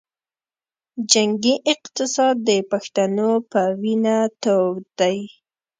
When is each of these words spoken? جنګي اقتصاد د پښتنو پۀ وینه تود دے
جنګي 1.11 1.55
اقتصاد 1.73 2.35
د 2.47 2.49
پښتنو 2.71 3.29
پۀ 3.51 3.63
وینه 3.81 4.17
تود 4.41 4.83
دے 4.99 5.17